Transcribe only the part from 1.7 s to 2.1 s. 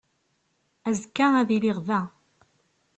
da.